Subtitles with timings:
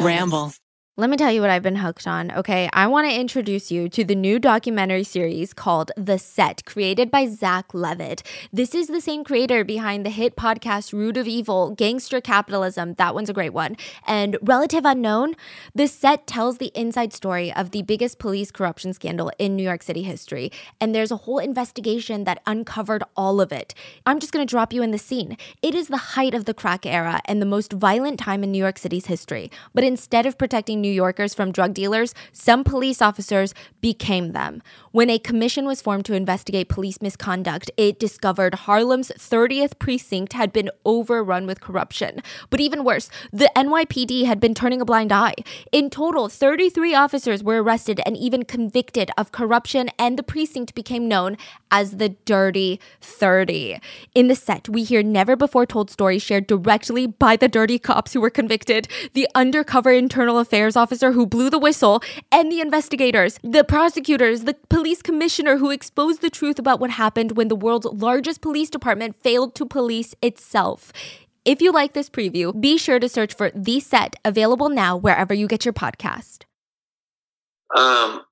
[0.00, 0.52] Ramble.
[0.94, 2.68] Let me tell you what I've been hooked on, okay?
[2.74, 7.28] I want to introduce you to the new documentary series called The Set, created by
[7.28, 8.22] Zak Levitt.
[8.52, 13.14] This is the same creator behind the hit podcast Root of Evil, Gangster Capitalism, that
[13.14, 15.34] one's a great one, and Relative Unknown.
[15.74, 19.82] The Set tells the inside story of the biggest police corruption scandal in New York
[19.82, 23.74] City history, and there's a whole investigation that uncovered all of it.
[24.04, 25.38] I'm just going to drop you in the scene.
[25.62, 28.58] It is the height of the crack era and the most violent time in New
[28.58, 33.54] York City's history, but instead of protecting New Yorkers from drug dealers, some police officers
[33.80, 34.62] became them.
[34.90, 40.52] When a commission was formed to investigate police misconduct, it discovered Harlem's 30th precinct had
[40.52, 42.22] been overrun with corruption.
[42.50, 45.34] But even worse, the NYPD had been turning a blind eye.
[45.70, 51.08] In total, 33 officers were arrested and even convicted of corruption, and the precinct became
[51.08, 51.38] known
[51.70, 53.78] as the Dirty 30.
[54.14, 58.12] In the set, we hear never before told stories shared directly by the dirty cops
[58.12, 63.38] who were convicted, the undercover internal affairs officer who blew the whistle, and the investigators,
[63.42, 67.86] the prosecutors, the police commissioner who exposed the truth about what happened when the world's
[67.86, 70.92] largest police department failed to police itself.
[71.44, 75.34] If you like this preview, be sure to search for The Set, available now wherever
[75.34, 76.44] you get your podcast.
[77.76, 78.22] Um,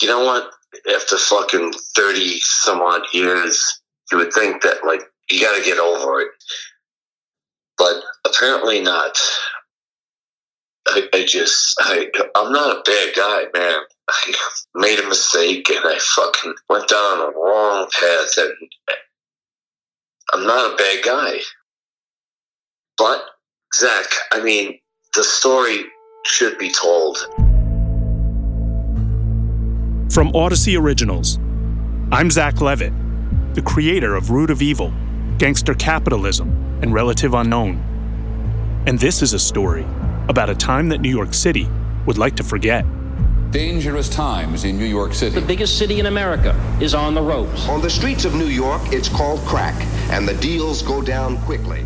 [0.00, 0.50] you know what?
[0.94, 6.20] After fucking 30 some odd years, you would think that, like, you gotta get over
[6.20, 6.28] it.
[7.76, 9.18] But apparently not.
[10.96, 13.80] I, I just, I, I'm not a bad guy, man.
[14.08, 14.34] I
[14.74, 18.52] made a mistake and I fucking went down a wrong path and
[20.32, 21.40] I'm not a bad guy.
[22.96, 23.22] But,
[23.74, 24.78] Zak, I mean,
[25.14, 25.84] the story
[26.24, 27.18] should be told.
[30.10, 31.38] From Audacy Originals,
[32.10, 32.94] I'm Zak Levitt,
[33.54, 34.94] the creator of Root of Evil,
[35.36, 36.48] Gangster Capitalism,
[36.80, 37.82] and Relative Unknown.
[38.86, 39.84] And this is a story
[40.28, 41.68] about a time that New York City
[42.06, 42.84] would like to forget.
[43.50, 45.38] Dangerous times in New York City.
[45.38, 47.68] The biggest city in America is on the ropes.
[47.68, 49.74] On the streets of New York, it's called crack,
[50.10, 51.84] and the deals go down quickly.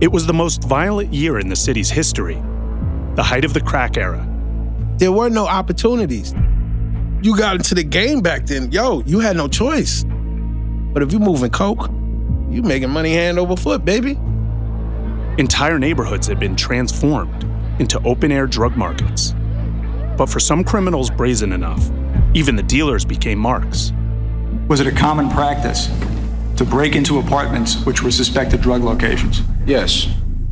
[0.00, 2.40] It was the most violent year in the city's history,
[3.14, 4.28] the height of the crack era.
[4.98, 6.34] There were no opportunities.
[7.22, 10.04] You got into the game back then, yo, you had no choice.
[10.04, 11.90] But if you moving coke,
[12.50, 14.18] you making money hand over foot, baby.
[15.38, 19.34] Entire neighborhoods had been transformed into open air drug markets.
[20.16, 21.90] But for some criminals brazen enough,
[22.34, 23.92] even the dealers became marks.
[24.68, 25.88] Was it a common practice
[26.56, 29.42] to break into apartments which were suspected drug locations?
[29.66, 30.08] Yes.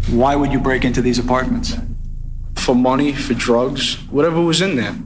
[0.09, 1.77] Why would you break into these apartments?
[2.56, 4.97] For money, for drugs, whatever was in there.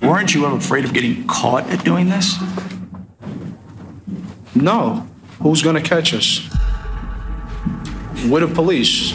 [0.00, 2.36] Weren't you ever afraid of getting caught at doing this?
[4.54, 5.08] No.
[5.40, 6.48] Who's gonna catch us?
[8.26, 9.12] We're the police.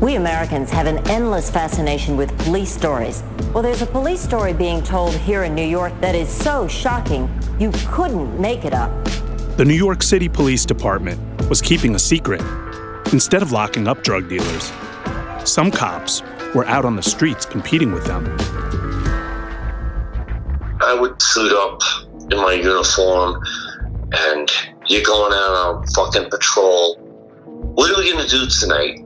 [0.00, 3.22] We Americans have an endless fascination with police stories.
[3.52, 7.28] Well, there's a police story being told here in New York that is so shocking,
[7.58, 8.90] you couldn't make it up.
[9.58, 12.40] The New York City Police Department was keeping a secret
[13.12, 14.72] instead of locking up drug dealers.
[15.44, 16.22] Some cops
[16.54, 18.24] were out on the streets competing with them.
[20.80, 21.78] I would suit up
[22.30, 23.38] in my uniform
[24.12, 24.50] and
[24.86, 26.96] you're going out on fucking patrol.
[27.44, 29.04] What are we going to do tonight?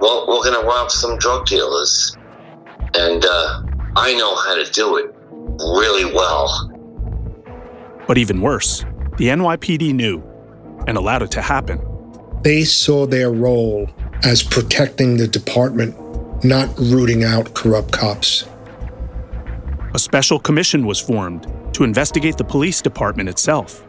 [0.00, 2.16] Well, we're going to rob some drug dealers.
[2.94, 3.62] And uh,
[3.96, 5.14] I know how to do it
[5.58, 6.70] really well.
[8.06, 8.80] But even worse,
[9.16, 10.22] the NYPD knew
[10.86, 11.80] and allowed it to happen.
[12.42, 13.88] They saw their role
[14.22, 15.94] as protecting the department,
[16.44, 18.44] not rooting out corrupt cops.
[19.94, 23.86] A special commission was formed to investigate the police department itself.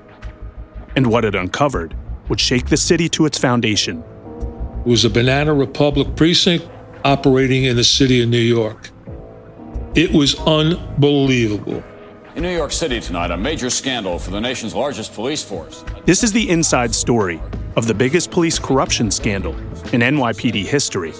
[0.95, 1.95] And what it uncovered
[2.29, 4.03] would shake the city to its foundation.
[4.85, 6.69] It was a Banana Republic precinct
[7.03, 8.91] operating in the city of New York.
[9.95, 11.83] It was unbelievable.
[12.35, 15.83] In New York City tonight, a major scandal for the nation's largest police force.
[16.05, 17.41] This is the inside story
[17.75, 19.55] of the biggest police corruption scandal
[19.91, 21.13] in NYPD history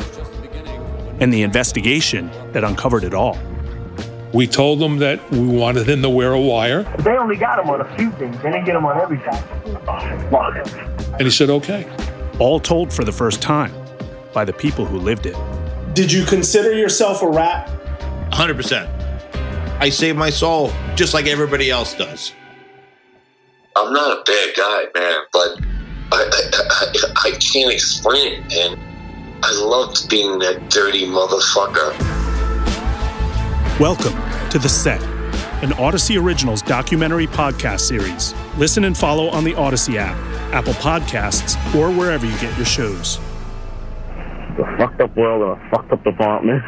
[1.20, 3.36] and the investigation that uncovered it all.
[4.32, 6.84] We told them that we wanted them to wear a wire.
[7.00, 8.38] They only got him on a few things.
[8.44, 9.34] They didn't get him on everything.
[9.88, 11.90] Oh, and he said, okay.
[12.38, 13.74] All told for the first time
[14.34, 15.38] by the people who lived it.
[15.94, 17.70] Did you consider yourself a rat?
[18.32, 18.90] 100%.
[19.80, 22.34] I save my soul just like everybody else does.
[23.78, 25.60] I'm not a bad guy, man, but
[26.12, 29.40] I, I, I, I can't explain it, man.
[29.42, 31.98] I loved being that dirty motherfucker.
[33.80, 34.14] Welcome
[34.50, 35.02] to The Set,
[35.62, 38.34] an Audacy Originals documentary podcast series.
[38.58, 40.18] Listen and follow on the Audacy app,
[40.54, 43.20] Apple Podcasts, or wherever you get your shows.
[44.58, 46.62] a fucked up world and a fucked up department.